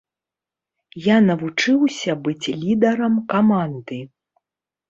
[1.07, 4.01] Я навучыўся быць лідарам каманды.